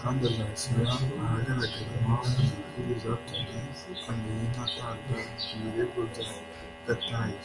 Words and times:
kandi 0.00 0.20
azashyira 0.30 0.82
ahagaragara 1.24 1.88
impamvu 1.96 2.36
nyakuri 2.46 2.92
zatumye 3.02 3.58
Angelina 4.10 4.60
atanga 4.68 5.16
ibirego 5.54 6.00
bya 6.10 6.24
gatanya 6.84 7.40